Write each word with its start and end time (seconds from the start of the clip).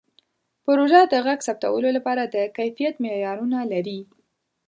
پروژه 0.65 1.01
د 1.07 1.15
غږ 1.25 1.39
ثبتولو 1.47 1.89
لپاره 1.97 2.23
د 2.25 2.37
کیفیت 2.57 2.95
معیارونه 3.03 3.59
لري. 3.71 3.99